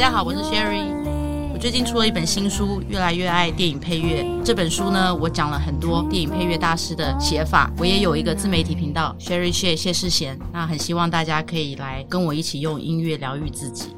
[0.00, 0.86] 大家好，我是 Sherry。
[1.52, 4.22] 我最近出了一本新书《越来越爱电影配乐》。
[4.42, 7.70] 这本书呢，我讲了很多电影配乐大师的写法。
[7.76, 13.94] 我也有一个自媒体频道 Sherry 谢谢世贤，那很希望大家可以来跟我一起用音乐疗愈自己。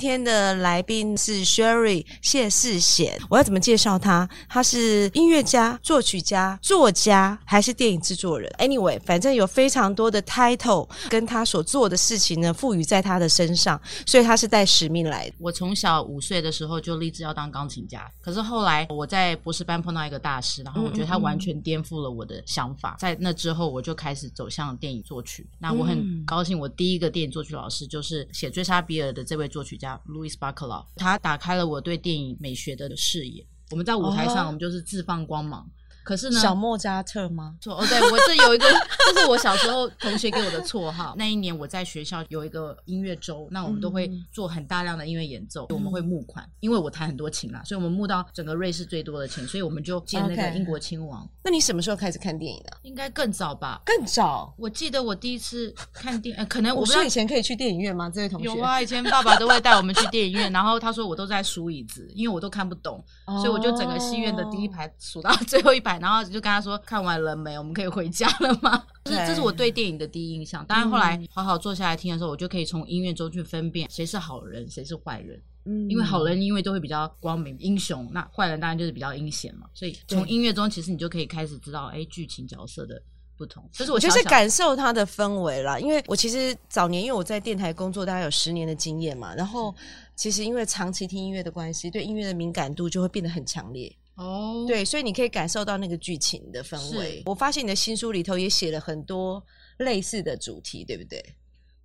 [0.00, 4.26] 天的来宾是 Sherry 谢世贤，我要怎么介绍他？
[4.48, 15.36] 他是音乐家、作曲家、作家，还是电影制作人？Anyway，反正有非常多的 title 跟他所做的事情呢，赋予在他的身上，所以他是带使命来的。
[15.38, 22.96] 我从小五岁的时候就立志要当钢琴家，可是后来我在博士班碰到一个大师，然后我觉得他完全颠覆了我的想法。
[22.98, 25.46] 在那之后，我就开始走向电影作曲。
[25.58, 33.46] 那我很高兴，我第一个电影作曲老师就是写《追杀比尔》的这位作曲家 Louis Bacalov，他打开了我对电影美学的视野。
[33.70, 35.68] 我们在舞台上，哦我们就是自放光芒。
[36.02, 37.56] 可是呢，小莫扎特吗？
[37.60, 38.66] 错哦，对我这有一个，
[39.14, 41.14] 这是我小时候同学给我的绰号。
[41.16, 53.80] 那一年我在学校有一个音乐周，那我们都会做很大量的音乐演奏，我们会募款，因为我弹很多琴啦，所以我们募到整个瑞士最多的钱，所以我们就见那个英国亲王，那你什么时候开始看电影的、应该更早吧？
[53.84, 58.10] 更早，我记得我第一次看电，呃，可能我不知道以前可以去电影院吗？
[58.12, 68.84] 这位同学有啊，以前爸爸都会带我们去电影院，然后他说我都在数椅子，因为我都看不懂，所以我就整个戏院的第一排数到最后一排，然后就跟他说看完了没，我们可以回家了吗？
[69.04, 70.64] 这是这是我对电影的第一印象。
[70.66, 75.40] 当然后来好好坐下来听的时候，我就可以从音乐中去分辨谁是好人，谁是坏人。
[75.66, 79.66] 嗯因为好人因为都会比较光明英雄，那坏人当然就是比较阴险嘛。
[79.74, 83.00] 所以从音乐中，其实你就可以开始知道，哎，剧情角色的
[83.36, 83.62] 不同。
[83.70, 85.78] 就是我就是感受它的氛围啦。
[85.78, 89.74] 因为我其实早年因为我在电台工作大概有十年的经验嘛，然后
[90.16, 93.94] 其实因为长期听音乐的关系，对音乐的敏感度就会变得很强烈。
[94.20, 97.22] 哦，对，所以你可以感受到那个剧情的氛围。
[97.24, 99.42] 我发现你的新书里头也写了很多
[99.78, 101.24] 类似的主题，对不对？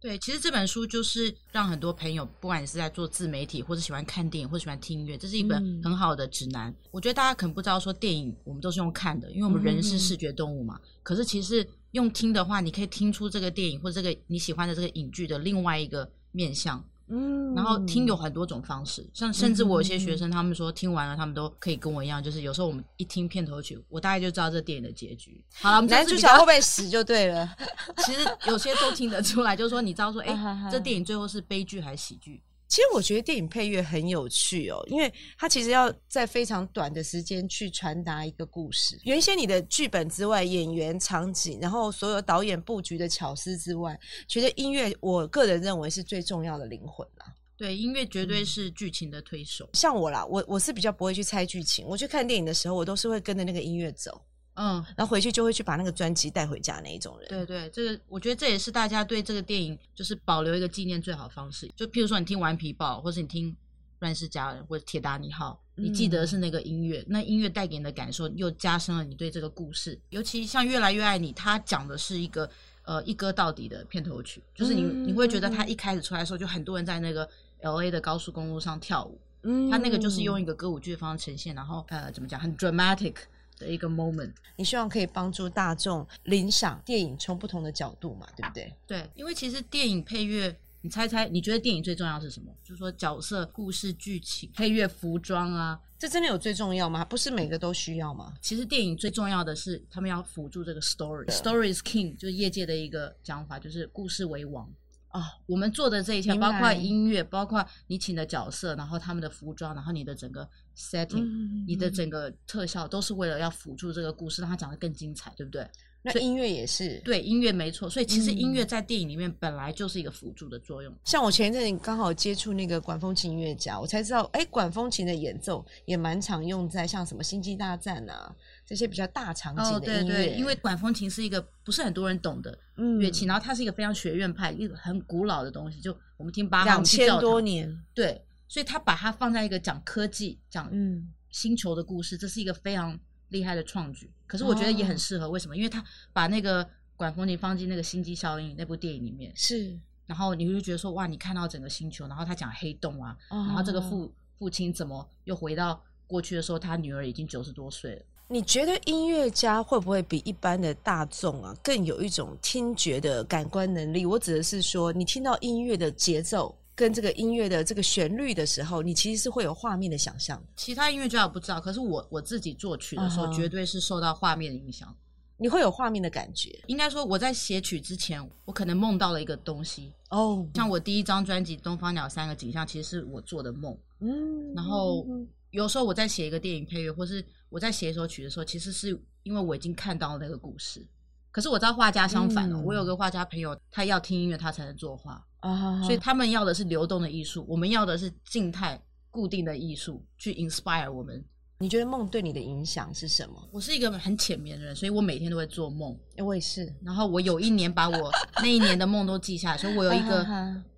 [0.01, 6.71] 对，其实这本书就是让很多朋友，不管你是在做自媒体，或者喜欢看电影，或者喜欢听音乐，这是一本嗯很好的指南。
[6.91, 10.79] 我觉得大家可能不知道，说电影我们都是用看的，因为我们人是视觉动物嘛。
[11.01, 16.83] 可是其实用听的话，你可以听出这个电影或者这个你喜欢的这个影剧的另外一个面向。
[17.07, 25.43] 嗯然后听有很多种方式，像甚至我有些学生，他们说听完了，他们都可以跟我一样，就是有时候我们一听片头曲，我大概就知道这电影的结局。
[25.61, 27.47] 好了，我们这男主角会不会死就对了。
[28.05, 30.35] 其实有些都听得出来，就是说你知道说，哎、
[30.71, 32.41] 这电影最后是悲剧还是喜剧？
[32.67, 38.99] 其实我觉得电影配乐很有趣哦，因为它其实要在非常短的时间去传达一个故事。
[39.03, 47.25] 原先你的剧本之外，演员、场景，然后所有导演布局的巧思之外，其实音乐，我个人认为是最重要的灵魂啦。
[47.57, 49.69] 对，音乐绝对是剧情的推手。
[49.73, 54.21] 像我啦，我我是比较不会去猜剧情，我去看电影的时候，我都是会跟着那个音乐走，
[54.55, 57.27] 嗯，然后回去就会去把那个专辑带回家那一种人。
[57.29, 61.69] 对对，这个我觉得这也是大家对这个电影就是保留一个纪念最好的方式。
[61.75, 63.51] 就譬如说你听《顽皮豹》，或是你听
[63.99, 69.99] 《乱世佳人》或者《铁达尼号》，你记得是那个音乐，那音乐带给你的感受又加深了你对这个故事。
[70.09, 72.49] 尤其像《越来越爱你》，它讲的是一个
[72.83, 77.27] 呃一歌到底的片头曲，就是你、嗯你会觉得它一开始出来的时候，就很多人在那个
[77.59, 79.19] L A 的高速公路上跳舞。
[79.43, 83.15] 嗯它那个就是用一个歌舞剧的方式呈现，然后呃怎么讲，很 dramatic
[83.57, 84.33] 的一个 moment。
[84.55, 88.73] 你希望可以帮助大众领赏电影从不同的角度嘛，对不对？
[88.87, 92.51] 对，因为其实电影配乐，你猜猜，你觉得电影最重要是什么？
[92.63, 95.79] 就是说角色、故事、剧情、配乐、服装啊。
[95.97, 97.03] 这真的有最重要吗？
[97.05, 98.33] 不是每个都需要吗？
[98.41, 101.25] 其实电影最重要的是，他们要辅助这个 story。
[101.27, 104.69] Story is king，就是业界的一个讲法，就是故事为王。
[105.07, 115.67] 啊、我们做的这一切，包括音乐，包括你请的角色，然后他们的服装，然后你的整个 setting，、嗯你的整个特效，都是为了要辅助这个故事，让它讲得更精彩，对不对？
[116.07, 117.01] 那音乐也是。
[117.03, 120.95] 对音乐没错，所以其实音嗯乐在电影里面本来就是一个辅助的作用。
[121.03, 128.31] 像我前一阵刚好接触那个管风琴音乐家，我才知道，哎，管风琴的演奏也蛮常用在像什么《星际大战》啊
[128.67, 130.13] 这些比较大场景哦，的音乐。
[130.13, 135.81] 对对，因为管风琴是一个不是很多人懂的嗯乐器，然后它是一个非常学院派、一个很古老的东西。
[135.81, 142.97] 就我们听巴哈，两千多年，对，所以他把它放在一个讲科技、讲嗯，星球的故事，这是一个非常
[143.29, 144.11] 厉害的创举。
[144.27, 145.55] 可是我觉得也很适合，为什么？
[145.55, 145.83] 因为他
[146.13, 158.01] 把那个管风琴放进那个《星际效应》那部电影里面，是，然后你就觉得说，哇，你看到整个星球，然后他讲黑洞啊，然然后这个父父亲怎么又回到过去的时候，他女儿已经九十多岁了。
[158.27, 164.03] 你觉得音乐家会不会比一般的大众啊更有一种听觉的感官能力？
[164.03, 174.93] 我指的是说，你听到音乐的节奏跟这个音乐的这个旋律的时候，你其实是会有画面的想象的，其他音乐家我不知道，可是我我自己作曲的时候，绝对是受到画面的影响。
[175.37, 180.47] 你会有画面的感觉应该说，我在写曲之前，我可能梦到了一个东西，哦。
[180.53, 183.77] 像我第一张专辑《东方鸟三个景象》，其实是我做的梦。
[183.99, 190.85] 嗯然后嗯有时候我在写一个电影配乐，或是我在写一首曲的时候，其实是因为我已经看到那个故事。
[191.31, 198.81] 可是我知道画家相反了、嗯我有个画家朋友，他要听音乐，他才能作画，啊，所以他们要的是流动的艺术，我们要的是静态
[199.11, 201.23] 固定的艺术，去 inspire 我们。
[201.57, 203.49] 你觉得梦对你的影响是什么？
[203.51, 205.97] 我是一个很浅眠的人，所以我每天都会做梦。
[206.17, 208.11] 诶我也是，然后我有一年把我
[208.43, 210.25] 那一年的梦都记下来，所以我有一个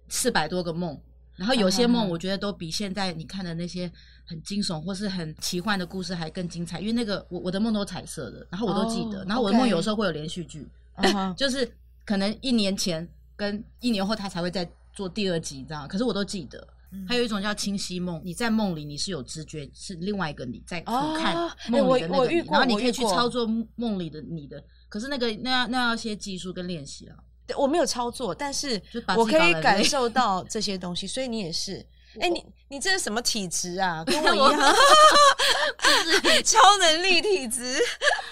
[0.07, 0.99] 四百多个梦。
[1.35, 3.91] 然后有些梦，我觉得都比现在你看的那些
[4.25, 9.21] 很惊悚或是很奇幻的故事还更精彩，因为那个我我的梦都是彩色的，然后我都记得。
[9.21, 10.67] 哦然后我的梦有时候会有连续剧，
[11.37, 11.71] 就是
[12.05, 15.87] 可能一年前跟一年后他才会再做第二集，这样。
[15.87, 16.59] 可是我都记得。
[16.89, 23.45] 嗯还有一种叫清晰梦，你在梦里你是有知觉，是另外一个你在俯哦瞰哎梦里的那个你，然后你可以去操作
[23.75, 24.63] 梦里的你的。
[24.87, 27.15] 可是那个那要那要一些技术跟练习啊。
[27.45, 28.81] 对我没有操作，但是
[29.17, 31.85] 我可以感受到这些东西，所以你也是。
[32.21, 34.01] 哎、你你这是什么体质啊？
[34.07, 34.59] 跟我一样，
[36.43, 37.77] 超能力体质。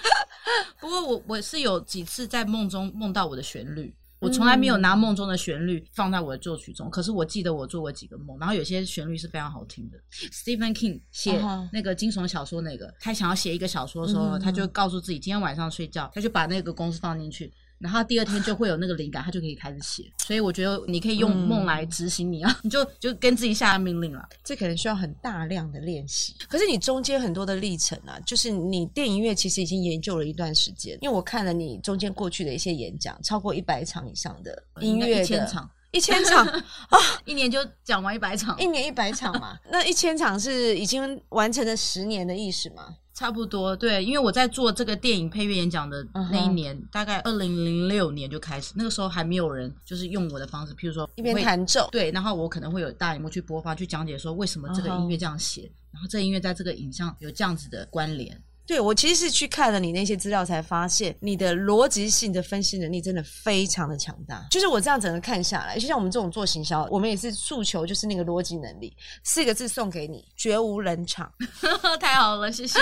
[0.80, 6.90] 不过我我是有几次在梦中梦到我的旋律，我从来没有拿梦中的旋律放在我的作曲中。
[6.90, 9.98] 可是我记得我做过几个梦，然后有些旋律是非常好听的。
[10.10, 11.40] Stephen King 写
[11.72, 17.52] 那个惊悚小说，那个他想要写一个小说的时候，嗯他就告诉自己今天晚上睡觉，他就把那个公式放进去。
[17.78, 20.04] 然后第二天就会有那个灵感，他就可以开始写。
[20.18, 24.26] 所以我觉得你可以用嗯梦来执行你啊， 你就就跟自己下命令了。
[24.42, 26.34] 这可能需要很大量的练习。
[26.48, 36.64] 可是你中间很多的历程啊，就是你电影院其实已经研究了一段时间，因为我看了你中间过去的一些演讲，超过一百场以上的音乐的一千，场，一千场，
[37.26, 39.58] 一年就讲完一百场，一年一百场嘛。
[39.70, 42.96] 那一千场是已经完成了十年的意思吗？
[43.16, 58.38] 差不多，对，因为我在做这个电影配乐演讲的那一年大概二零零六年就开始，那个时候还没有人就是用我的方式，譬如说一边会弹奏，对，然后我可能会有大荧幕去播放，去讲解说为什么这个音乐这样写，然后这音乐在这个影像有这样子的关联。
[58.66, 64.44] 对我其实是去看了你那些资料，才发现你的逻辑性的分析能力真的非常的强大。
[64.50, 68.92] 就是我这样整个看下来，就像我们这种做行销，我们也是诉求就是那个逻辑能力，
[69.22, 71.32] 四个字送给你：绝无冷场。
[72.00, 72.78] 太好了，谢谢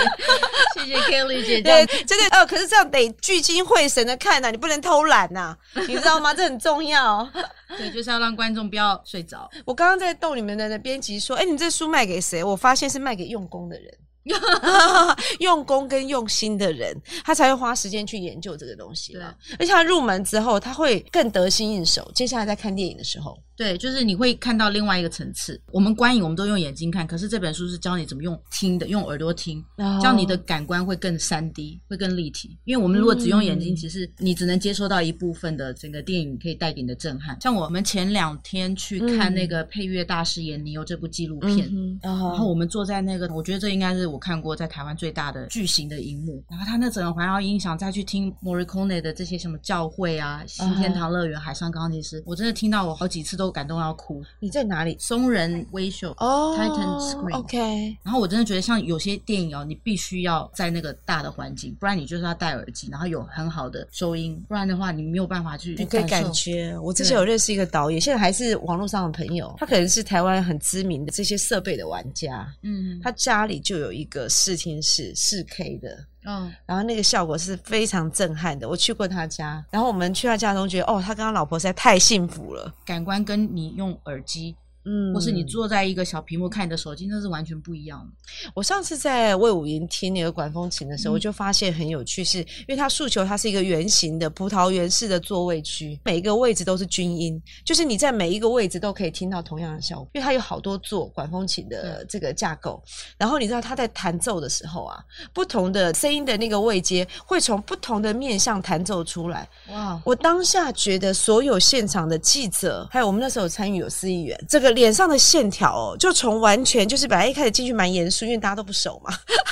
[0.74, 5.54] 谢谢 Kelly 姐这对，真的呃，可是这样得聚精会神的看呐、你不能偷懒呐、
[5.86, 6.32] 你知道吗？
[6.32, 7.28] 这很重要。
[7.76, 9.50] 对，就是要让观众不要睡着。
[9.64, 12.42] 我刚刚在逗你们的编辑说，哎，你这书卖给谁？
[12.42, 13.94] 我发现是卖给用功的人。
[15.40, 19.34] 用功跟用心的人，他才会花时间去研究这个东西嘛。
[19.58, 22.10] 而且他入门之后，他会更得心应手。
[22.14, 25.60] 接下来在看电影的时候，对，就是你会看到另外一个层次。
[25.70, 32.56] 我们观影我们都用眼睛看，可是这本书是教你怎么用听的，用耳朵听，哦这样你的感官会更三 D，会更立体。
[32.64, 37.40] 因为我们如果只用眼睛，嗯其实你只能接收到一部分的整个电影可以带给你的震撼。
[37.40, 41.70] 像我们前两天去看那个配乐大师演尼欧这部纪录片。
[42.02, 46.42] 然后我们坐在那个，我觉得这应该是我看过在台湾最大的巨型的荧幕。
[46.48, 54.22] 然后他那整个环绕音响，再去听 Morricone 的这些什么教会啊、新天堂乐园、海上钢琴师，我真的听到我好几次都感动到哭。
[54.40, 54.96] 你在哪里？
[54.98, 66.78] 松仁微秀哦 Titan Screen OK，然后我真的觉得，像有些电影哦，你必须要在那个大的环境，不然你就是要戴耳机，然后有很好的收音，不然的话你没有办法去你可以感觉。
[66.78, 72.46] 我之前有认识一个导演，现在还是网络上的朋友，他可能是台湾很知名的这些设备的玩家。
[72.62, 78.68] 嗯，他家里就有一个视听室，四 K 的，哦，然后那个效果是非常震撼的。
[78.68, 82.72] 我去过他家，然后我们去他家中觉得，哦，他跟他老婆实在太幸福了。
[82.84, 88.12] 感官跟你用耳机嗯或是你坐在一个小屏幕看你的手机，那是完全不一样的。
[88.54, 102.82] 我上次在魏武营听那个管风琴的时候，嗯我就发现很有趣是，因为它诉求它是一个圆形的葡萄园式的座位区，每一个位置都是均音，就是你在每一个位置都可以听到同样的效果，因为它有好多座管风琴的这个架构。
[103.16, 109.48] 然后你知道它在弹奏的时候啊，不同的声音的那个位阶会从不同的面向弹奏出来。
[109.70, 119.10] 哇，我当下觉得所有现场的记者，还有我们那时候参与有司议员，这个脸上的线条哦，就从完全就是本来一开始进去蛮严肃，因为大家都不熟嘛，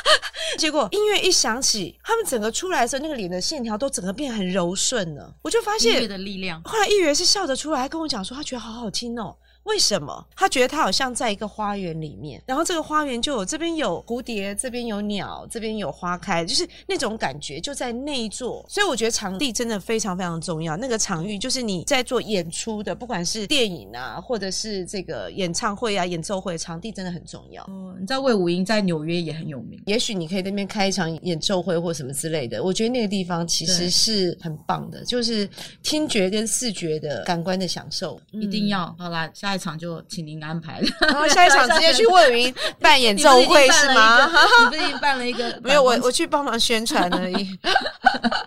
[0.59, 5.35] 结果音乐一响起，他们整个出来的时候，那个脸的线条都整个变很柔顺了。
[5.43, 6.61] 我就发音乐现，的力量。
[6.65, 9.35] 后来议员是笑着出来，还跟我讲说，他觉得好好听哦。
[9.65, 10.27] 为什么？
[10.35, 18.65] 他觉得他好像在一个花园里面，然后这个花园就有这边有蝴蝶，这边有鸟，这边有花开，就是那种感觉就在那一座。
[18.69, 20.77] 所以我觉得场地真的非常非常重要。
[20.77, 27.63] 那个场域就是你在做演出的，不管是电影啊，或者是这个演唱会啊、演奏会，场地真的很重要。
[27.65, 29.81] 哦，你知道魏武英在纽约也很有名。
[29.87, 35.49] 也许你可以在那边开一场演奏会或什么之类的，我觉得那个地方其实是很棒的，就是
[35.83, 38.21] 听觉跟视觉的感官的享受。
[38.33, 40.81] 一定要好啦，下一场就请您安排。
[41.01, 44.27] 然 后下一场直接去问云 办演奏会是吗？
[44.27, 45.59] 你不是已经办了一个？
[45.63, 47.49] 没有，我我去帮忙宣传而已。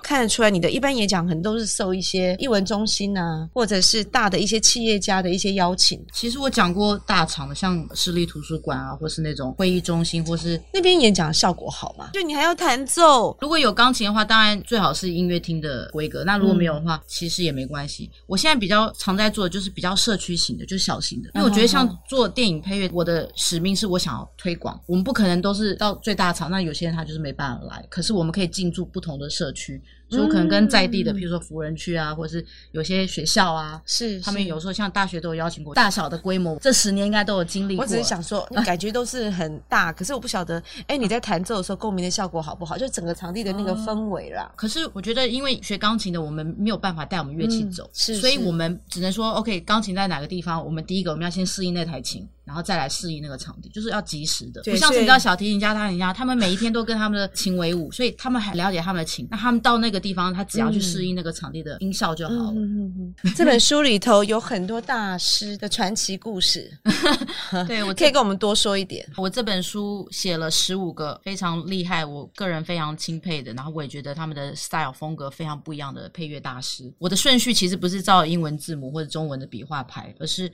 [0.01, 6.03] 看得出来，你的一般演讲可能都是受一些艺文中心啊，或者是大的一些企业家的一些邀请。
[6.13, 12.09] 其实我讲过大场的，像市立图书馆啊，或是那种会议中心，或是那边演讲效果好吗？
[12.13, 16.23] 就你还要弹奏，如果有钢琴的话，当然最好是音乐厅的规格。
[16.23, 18.09] 那如果没有的话，其实也没关系。
[18.27, 20.94] 我现在比较常在做的就是比较社区型的，就是小
[21.35, 24.79] 因为我觉得像做电影配乐，我的使命是我想要推广。
[24.85, 27.85] 我们不可能都是到最大场，那有些人他就是没办法来。
[27.89, 33.81] 可是我们可以进驻不同的社区，所以我可能跟在地的，譬如说福人区啊，或者是有些学校啊。
[33.85, 37.83] 是他们有时候像大学都有邀请过，大小的规模，这十年应该都有经历过。
[37.83, 42.77] 我只是想说， 感觉都是很大，可是我不晓得，哎，你在弹奏的时候共鸣的效果好不好？
[42.77, 44.51] 就整个场地的那个氛围啦。
[44.55, 50.63] 可是我觉得，因为学钢琴的我们没有办法带我们乐器走，所以我们只能说，OK，钢琴在哪个地方？
[50.63, 54.61] 我们第一个我们要先适应那台琴，然后再来适应那个场地，就是要及时的。
[54.61, 59.27] 对不像你知道小提琴家、大提琴家，他们每一天都跟他们的琴为伍，所以他们很了解他们的琴。
[59.31, 62.53] 那他们到那个地方，他只要去适应那个场地的音效就好了。
[62.55, 66.71] 嗯这本书里头有很多大师的传奇故事，
[67.67, 69.05] 对我可以跟我们多说一点。
[69.17, 76.93] 我这本书写了十五个非常厉害，我个人非常钦佩的，然后我也觉得他们的 style 风格非常不一样的配乐大师。
[76.99, 80.51] 我的顺序其实不是照英文字母或者中文的笔画排，而是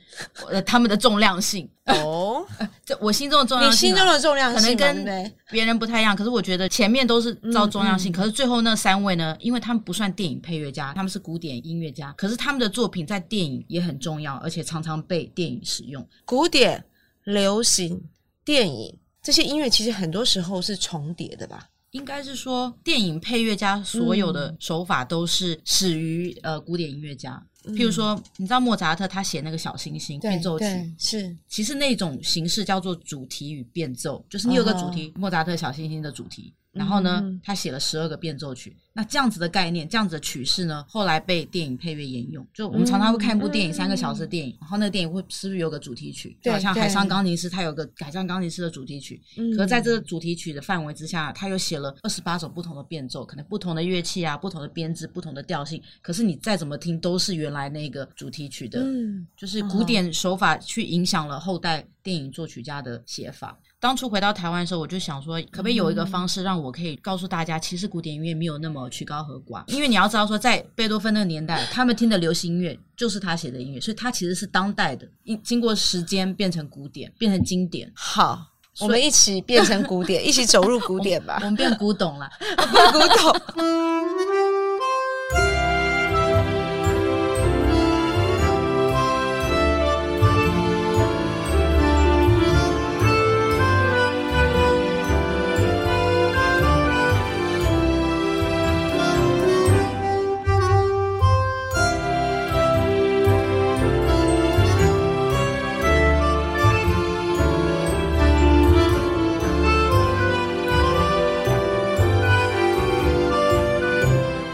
[0.49, 1.69] 呃他们的重量性。
[1.85, 2.45] 哦，
[2.85, 5.35] 这我心中的重量你性啊、心中的重量可性嘛，能跟对不对？
[5.49, 16.07] 别人不太一样，可是我觉得前面都是照重量性，可是最后那三位呢，因为他们不算电影配乐家，他们是古典音乐家，可是他们的作品在电影也很重要，而且常常被电影使用。
[16.23, 16.83] 古典、
[17.23, 18.01] 流行、
[18.45, 21.67] 电影这些音乐，其实很多时候是重叠的吧？
[21.91, 27.43] 应该是说，电影配乐家所有的手法都是始于、呃古典音乐家。
[27.65, 30.65] 譬如说，你知道莫扎特他写那个小星星变奏曲，
[30.97, 31.37] 是。
[31.47, 37.39] 其实那种形式叫做主题与变奏，就是你有个主题，莫扎特小星星的主题，然后呢，嗯。
[37.43, 38.75] 他写了十二个变奏曲。
[38.93, 42.45] 那这样子的概念，这样子的曲式呢，后来被电影配乐沿用。
[42.53, 46.37] 就我们常常会看一部电影，嗯三个小时的电影，然后那个电影会是不是有个主题曲？
[46.41, 55.81] 对就好像海上钢琴师它有个海上钢琴师的主题曲，嗯可是在这个主题曲的范围之下，他又写了二十八种不同的变奏，可能不同的乐器啊，不同的编制，不同的调性。
[56.01, 63.57] 可是你再怎么听，都是原来那个主题曲的，嗯就是古典手法去影响了后代电影作曲家的写法。
[63.79, 69.63] 当初回到台湾的时候，我就想说，可不可以有一个方式让我可以告诉大家，其实古典音乐没有那么曲高和寡。
[69.67, 77.91] 因为你要知道说，在贝多芬那个年代，他们听的流行音乐就是他写的音乐，所以他其实是当代的，经经过时间变成古典，变成经典。
[77.95, 78.47] 好，
[78.79, 81.45] 我们一起变成古典，一起走入古典吧我。
[81.45, 82.29] 们变古董了。
[82.91, 84.50] 古董。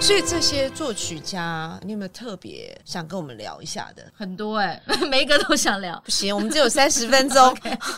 [0.07, 4.09] 所以这些作曲家，你有没有特别想跟我们聊一下的？
[4.15, 6.01] 很多哎、 每一个都想聊。
[6.05, 7.53] 不行，我们只有三十分钟。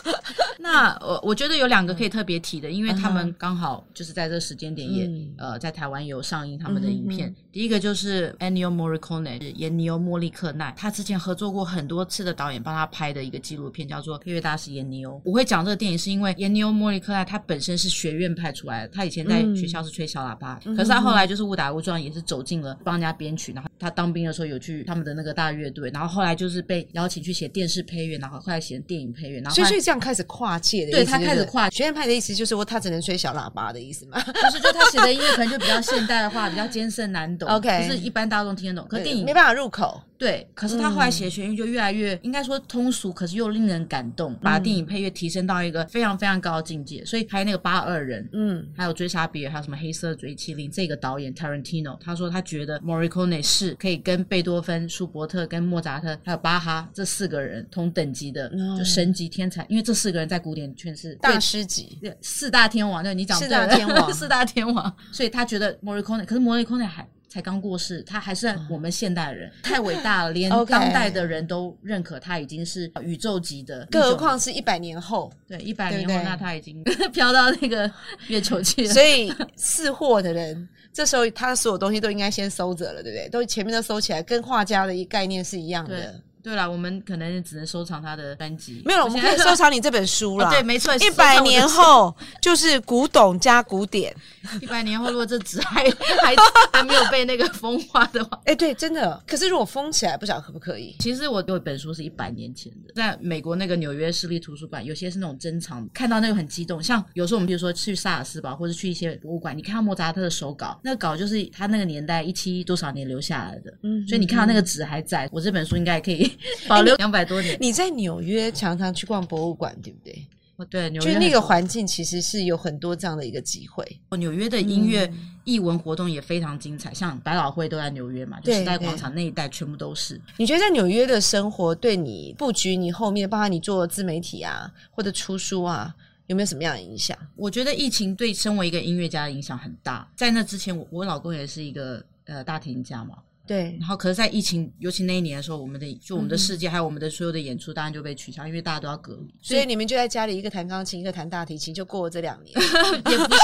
[0.58, 7.28] 那我我觉得有两个可以特别提的，因为他嗯们刚好就是在这个时间点也、嗯呃在台湾有上映他们的影片。
[7.28, 15.14] 嗯第一个就是 Ennio Morricone，是严尼欧莫利克奈，他之前合作过很多次的导演帮他拍的一个纪录片，叫做《配乐大师严尼欧》。
[15.24, 34.20] 我会讲这个电影是因为严尼欧莫利克奈他本身是学院派出来的，他以前在嗯学校是吹小喇叭，可是他后来就是误打误撞，也是走进了帮人家编曲，然后他当兵的时候有去他们的那个大乐队，然后后来就是被邀请去写电视配乐，然后后来写电影配乐，然后所以，这样开始跨界的意思对，他开始跨学院派的意思就是说他只能吹小喇叭的意思嘛。
[34.20, 38.88] 不是，就他写的音乐可能就比较现代化，比较艰深难懂 OK 就是一般大众听得懂。
[38.88, 47.02] 可电影没办法入口，对，可是他后来写的旋律就越来越，应该说通俗，可是又令人感动，把电影配乐提升到一个非常非常高的境界。
[47.06, 61.98] 所以拍那个八二人，嗯，还有追杀比尔，还有什么黑色追麒麟，这个导演 Tarantino 他说他觉得 Morricone 是可以跟贝多芬、舒伯特、跟莫扎特还有巴哈这四个人同等级的，嗯就神级天才，因为这四个人在古典圈是大师级。
[62.02, 64.12] 对，四大天王，对你讲四大天王。
[64.12, 76.82] 四大天王，所以他觉得 Morricone，可是 Morricone 还才刚过世，他还是我们现代人，太伟大了， 连当代的人都认可他已经是宇宙级的，更何况是一百年后，对一百年后，那他已经
[77.14, 77.88] 飘到那个
[78.26, 78.92] 月球去了。
[78.92, 83.28] 所以 试货的人，这时候他的所有东西都应该先收着了，对不对？
[83.28, 86.20] 都前面都收起来，跟画家的一概念是一样对的。
[86.42, 90.46] 对啦，我们可能只能收藏他的专辑，没有，我们可以收藏你这本书了。
[90.48, 94.14] 哦对，没错，一百年后就是古董加古典。
[94.60, 95.84] 一百年后，如果这纸还
[96.22, 96.34] 还
[96.72, 99.22] 还没有被那个风化的话，哎，对，真的。
[99.26, 100.96] 可是如果封起来，不晓得可不可以？
[100.98, 106.82] 其实我有一本书是一百年前的，在美国那个纽约市立图书馆，有些是那种珍藏，看到那个很激动。
[106.82, 115.28] 像有时候我们比如说去萨尔斯堡，或者去一些博物馆，你看到莫扎特的手稿，那个稿就是他那个年代一七多少年留下来的，嗯所以你看到那个纸还在。
[115.30, 116.29] 我这本书应该可以
[116.68, 117.56] 保留两百多年。
[117.60, 120.26] 你在纽约常常去逛博物馆，对不对？
[120.56, 123.82] 哦对，纽就是那个环境其实是有很多这样的一个机会。
[124.18, 130.20] 纽约的音乐嗯艺文活动也非常精彩，像百老汇都在纽约嘛，就时代广场那一带全部都是。
[130.36, 135.94] 你觉得在纽约的生活对你布局你后面，包括你做自媒体啊，或者出书啊，
[136.26, 137.16] 有没有什么样的影响？
[137.36, 140.06] 我觉得疫情对身为一个音乐家的影响很大。
[140.14, 143.16] 在那之前，我我老公也是一个呃大提琴家嘛，
[143.50, 149.34] 对，然后可是，在疫情尤其那一年的时候，我们的就我们的嗯世界还有我们的所有的演出，当然就被取消，因为大家都要隔离。
[149.42, 152.54] 所以你们就在家里一个弹钢琴，一个弹大提琴，就过了这两年。
[153.10, 153.40] 也不是，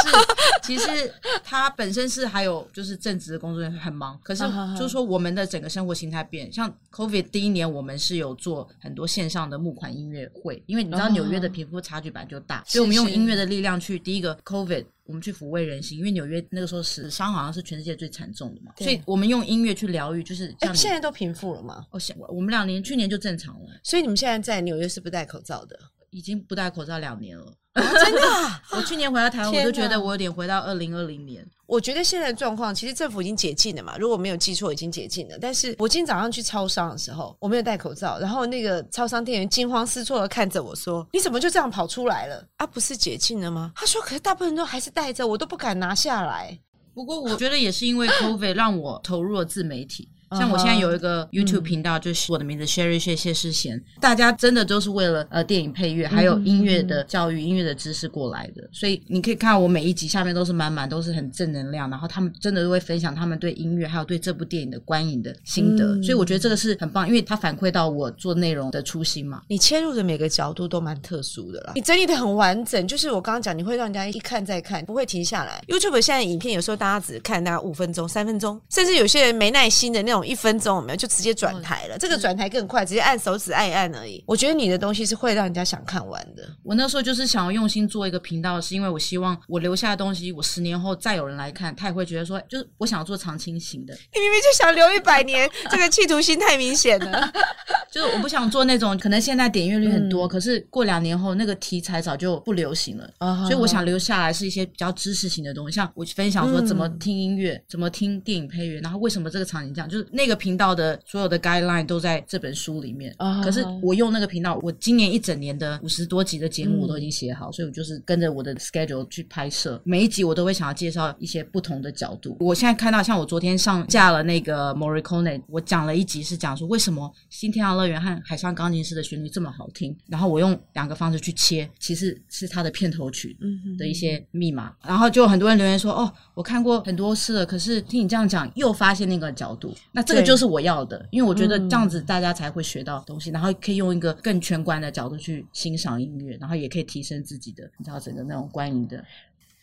[0.62, 4.44] 其实他本身是还有就是正职的工作人员很忙，可是
[4.78, 14.84] 就是说我们的整个生活形态变，像 COVID 第一年我们是有做很多线上的募款音乐会，因为你知道哦纽约的贫富差距本来就大，所以我们用音乐的力量去第一个 COVID。
[15.06, 21.86] 我们去抚慰人心，因为纽约那个时候死伤好像是全世界最惨重的嘛，所以我们用音乐去疗愈，就是现在都平复了吗？
[21.90, 25.78] 哦，像我们两年去年就正常了，所以你们现在在纽约是不戴口罩的？
[26.10, 27.52] 已经不戴口罩两年了。
[27.74, 28.62] 真的、啊？
[28.72, 31.46] 我去年回到台湾，我天就觉得我有点回到二零二零年。
[31.66, 35.36] 我觉得现在的状况，其实政府已经解禁了嘛，如果没有记错，已经解禁了。
[35.38, 42.42] 但是我今天早上去超商的时候，我没有戴口罩，然后那个超商店员惊慌失措的看着我说：“你怎么就这样跑出来了？
[42.56, 46.58] 啊，不是解禁了吗？”他说：“可是大部分人都还是戴着，我都不敢拿下来。
[46.94, 50.08] 不过我觉得也是因为 COVID 让我投入了自媒体。
[50.30, 66.02] 嗯像我现在有一个 YouTube 频道，就是我的名字 Sherry 谢谢世贤，大家真的都是为了呃电影配乐还有音乐的教育、音乐的知识过来的，所以你可以看到我每一集下面都是满满都是很正能量，然后他们真的都会分享他们对音乐还有对这部电影的观影的心得，嗯。
[66.02, 69.42] 所以我觉得这个是很棒，因为它反馈到我做内容的初心嘛。
[69.48, 75.62] 你切入的每个角度都蛮特殊的啦，你整理的很完整，就是我刚刚讲，你会让人家一看再看，不会停下来。
[75.68, 81.98] YouTube 现在影片有时候大家只看大概五分钟、三分钟，甚至有些人没耐心的那种一分钟，有没有就直接转台了？
[81.98, 84.22] 这个转台更快，直接按手指按一按而已。
[84.26, 86.42] 我觉得你的东西是会让人家想看完的。
[86.62, 97.32] 我那时候就是想要用心做一个频道，是因为我希望我留下的东西，我十年后再有人来看，他也会觉得说，就是我想要做长青型的，你明明就想留一百年， 这个企图心太明显了。
[97.90, 103.08] 就是我不想做那种可能现在点阅率很嗯多，可是过两年后那个题材早就不流行了。
[103.18, 113.14] 啊所以我想留下来是一些比较知识型的东西，像我分享说嗯怎么听音乐，怎么听电影配乐，然后为什么这个场景这样，就是那个频道的所有的 guideline 都在这本书里面。
[113.18, 122.36] 啊可是我用那个频道，我今年一整年的五十多集的节目我都已经写嗯好，所以我就是跟着我的 schedule 去拍摄，每一集我都会想要介绍一些不同的角度。
[122.40, 133.36] 我现在看到，像我昨天上架了那个 Morricone，我讲了一集是讲说为什么新天堂乐园和海上钢琴师的旋律这么好听，然后我用两个方式去切，其实是它的片头曲。
[133.40, 139.74] 嗯的一些密码，然后就很多人留言说：“哦，我看过很多次了，可是听你这样讲，又发现那个角度。
[139.96, 149.02] 那这个就是我要的，因为我觉得嗯这样子大家才会学到东西，然后可以用一个更全观的角度去欣赏音乐，然后也可以提升自己的，你知道整个那种观影的。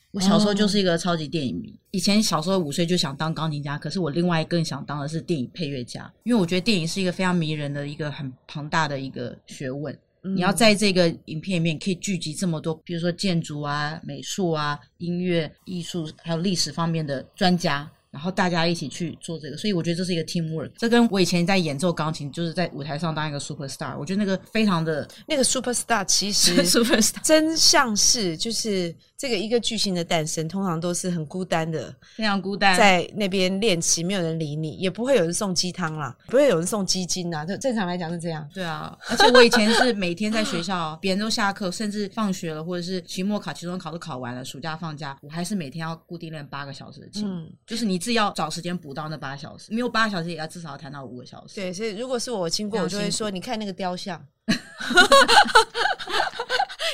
[0.09, 9.93] 我小时候就是一个超级电影迷，以前小时候五岁就想当钢琴家，可是我另外更想当的是电影配乐家，因为我觉得电影是一个非常迷人的一个很庞大的一个学问。
[9.93, 20.69] 嗯你要在这个影片里面可以聚集这么多，比如说建筑啊、美术啊、音乐、艺术，还有历史方面的专家，然后大家一起去做这个，所以我觉得这是一个 team work。
[20.77, 32.77] 这跟我以前在演奏钢琴，就是在舞台上当一个 super star，我觉得那个非常的那个 super star 其实 super star，真像是，就是这个一个巨星的诞生，通常都是很孤单的，非常孤单。
[32.77, 38.47] 在那边练习，没有人理你，也不会有人送鸡汤啦，不会有人送鸡精啦，就正常来讲是这样。
[38.53, 51.55] 对啊，而且我以前是每天在学校，别人都下课，甚至放学了，或者是期末考、期中考都考完了，暑假放假，我还是每天要固定练八个小时的琴，嗯就是你自己要找时间补到那八小时，没有八小时也要至少要谈到五个小时。
[51.55, 54.21] 对，所以如果是我经过，我就会说，你看那个雕像。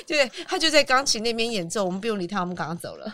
[0.09, 3.13] 对，他就在钢琴那边演奏，我们不用理他，我们赶快走了。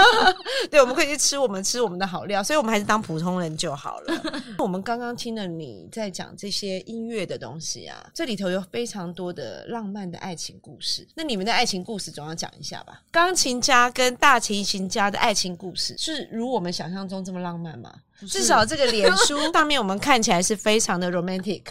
[0.70, 4.22] 对，我们可以去吃我们吃我们的好料，所以我们还是当普通人就好了。
[4.58, 11.08] 我们刚刚听了你在讲这些音乐的东西啊，这里头有非常多的浪漫的爱情故事。
[11.14, 13.00] 那你们的爱情故事总要讲一下吧？
[13.10, 17.92] 钢琴家跟大提琴家的爱情故事是如我们想象中这么浪漫吗？
[18.28, 21.62] 至少这个脸书 上面我们看起来是非常的 romantic。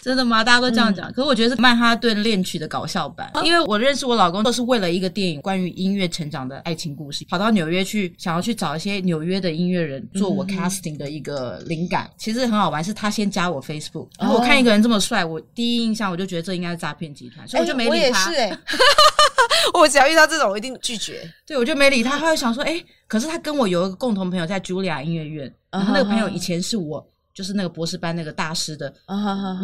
[0.00, 0.42] 真的吗？
[0.42, 12.10] 大家都这样讲，可是我觉得是曼哈顿恋曲的搞笑版，因为我认识我老公都是为了一个电影关于音乐成长的爱情故事，跑到纽约去，想要去找一些纽约的音乐人做我 casting 的一个灵感。
[12.16, 18.30] 其实很好玩，是他先加我 Facebook，然后我看一个人这么帅，我第一印象我就觉得这应该是诈骗集团，所以我就没理他。
[18.30, 18.58] 也是哎、
[19.74, 21.22] 我只要遇到这种，我一定拒绝。
[21.46, 22.18] 对，我就没理他。
[22.18, 27.06] 他会想说，哎、可是他跟我有一个共同朋友在茱莉亚音乐院，然后那个朋友以前是我。
[27.34, 28.92] 就是那个博士班那个大师的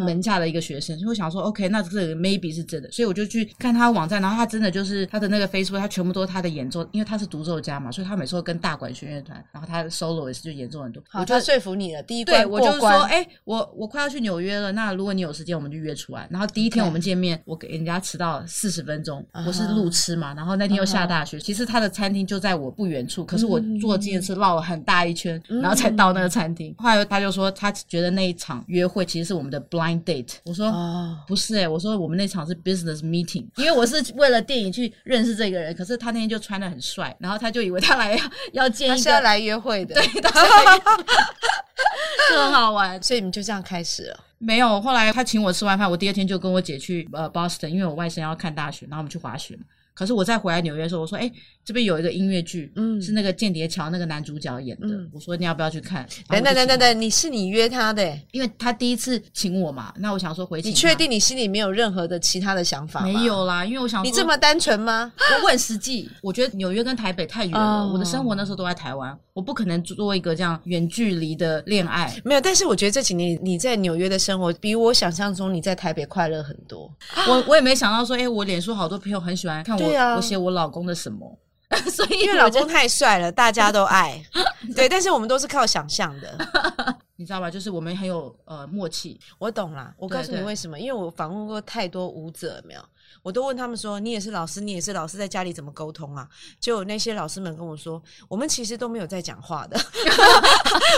[0.05, 11.03] 门下的一个学生，就会想说，OK，那这个 maybe 是真的，所以我就去看他网站，然后他真的就是他的那个 Facebook，他全部都是他的演奏，因为他是独奏家嘛，所以他每次都跟大管弦乐团，然后他的 solo 也是就演奏很多。
[11.09, 16.27] 好，我就他说服你了，第一对关过关我就是说，哎、我我快要去纽约了，那如果你有时间，我们就约出来。
[16.31, 20.35] 然后第一天我们见面，我给人家迟到四十分钟我是路痴嘛。
[20.35, 26.75] 然后那天又下大雪其实他的餐厅就在我不远处，可是我坐这件事绕了很大一圈，然后才到那个餐厅。
[26.79, 30.35] 后来他就说，他觉得那一场约会其实是我们的 blind date。
[30.45, 30.67] 我说。
[30.67, 38.19] 哦，不是哎、我说我们那场是 business meeting，因为我是为了电影去认识这个人，可是他那天就穿的很帅，然后他就以为他来要
[38.65, 40.31] 要见一个，他是要来约会的，对，他
[42.31, 43.03] 就很好玩。
[43.03, 44.25] 所以你们就这样开始了。
[44.39, 49.63] 没有，后来他请我吃完饭，我第二天就跟我姐去呃 Boston，因为我外甥要看大学，然后我们去滑雪嘛。
[49.97, 51.31] 可是我再回来纽约的时候，我说：“哎，
[51.65, 54.89] 这边有一个音乐剧，嗯是那个间谍桥那个男主角演的。
[54.89, 63.01] 嗯我说：“你要不要去看？”等等等等等，你是你约他的欸，因为他第一次请我嘛，那我想说回请你确定你心里没有任何的其他的想法？
[63.01, 63.65] 没，有啦？
[63.65, 65.11] 因为我想说你这么单纯吗？
[65.43, 72.15] 我很实际，我觉得纽约跟台北太远了，哦我的生活那时候都在台湾，我不可能做一个这样远距离的恋爱。
[72.23, 76.93] 没有，但是我觉得这几年你在纽约的生活，比我想象中你在台北快乐很多。
[77.29, 79.86] 我我也没想到说，哎、我脸书好多朋友很喜欢看我，
[80.17, 81.39] 我写我老公的什么，
[81.91, 84.23] 所以因为老公太帅了，大家都爱。
[84.75, 86.39] 对，但是我们都是靠想象的。
[87.17, 87.51] 你知道吧？
[87.51, 90.79] 就是我们很有呃默契，我懂啦，我告诉你为什么？
[90.79, 92.81] 因为我访问过太多舞者，有没有？
[93.23, 96.29] 我都问他们说：“你也是老师，你也是老师，在家里怎么沟通啊？”
[96.61, 99.81] 就有那些老师们跟我说：“我们其实都没有在讲话的，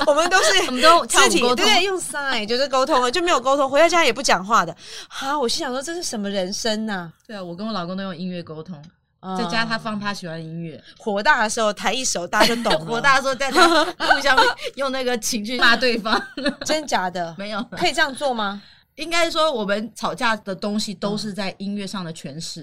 [0.07, 4.77] 我们都是我们都跳肢体舞沟通对，用 sign 就是沟通了，就没有沟通，回到家也不讲话的。
[5.09, 8.83] 哈，我心想说这是什么人生呐、对啊，我跟我老公都用音乐沟通，
[9.29, 9.37] 啊？
[9.37, 14.37] 在家他放他喜欢的音乐，火大的时候弹一首，大家就懂 火大的时候大家 互相
[14.77, 16.21] 用那个情绪骂对方，
[16.65, 17.35] 真假的？
[17.39, 18.63] 没有，可以这样做吗？
[18.97, 22.63] 应该说我们吵架的东西都是在音乐上的诠释，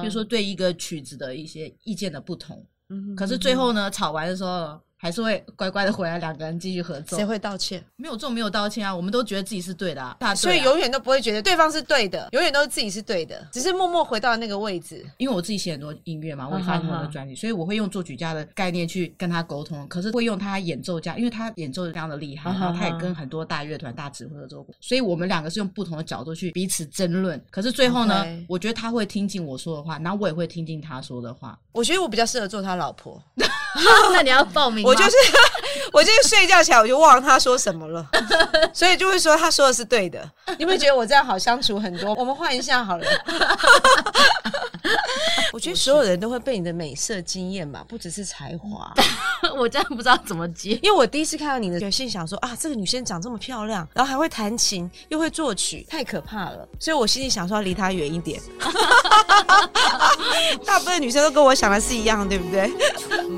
[0.00, 7.26] 比如说对一个曲子的一些意见的不同，嗯可是最后呢，吵完的时候还是会乖乖的回来，两个人继续合作谁。
[7.26, 7.84] 会道歉？
[7.96, 15.04] 没有这种没有道歉啊，我们都觉得自己是对的啊，大所以永远都不会觉得对方是对的，永远都是自己是对的，只是默默回到那个位置。
[15.16, 19.88] 因为我自己写很多音乐嘛，我也发很多专辑，所以我会用作曲家的概念去跟他沟通。
[19.88, 27.44] 可是会用他演奏家，因为他演奏的非常的厉害，嗯然后他也跟很多大乐团、大指挥合作过，所以我们两个是用不同的角度去彼此争论。
[27.50, 31.58] 可是最后呢我觉得他会听进我说的话，然后我也会听进他说的话。
[31.72, 33.20] 我觉得我比较适合做他老婆，
[34.12, 35.16] 那你要报名我就是
[35.92, 38.06] 我就是睡觉起来我就忘了他说什么了，
[38.72, 40.20] 所以就会说他说的是对的。
[40.58, 42.14] 你有没有觉得我这样好相处很多？
[42.14, 43.06] 我们换一下好了。
[45.52, 48.92] 我觉得所有人都会被你的美色惊艳吧，不只是才华。
[49.56, 50.78] 我真的不知道怎么接。
[50.82, 56.66] 因为我第一次看到你的心想说啊，这个女生长这么漂亮，然后还会弹琴，又会作曲，太可怕了。
[56.78, 58.40] 所以我心里想说要离她远一点。
[60.64, 62.70] 大部分女生都跟我想的是一样，对不对？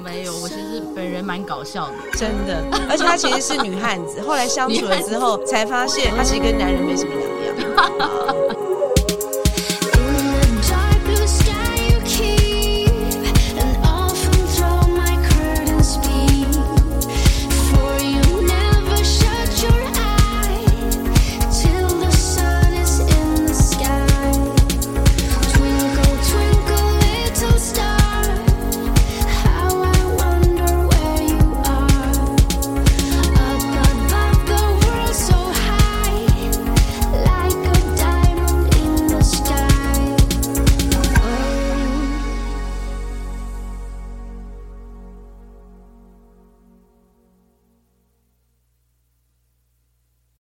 [0.03, 1.94] 没有，我其实本人蛮搞笑的。
[2.16, 8.54] 真的，而且她其实是女汉子，后来相处了之后 才发现，她其实跟男人没什么两样。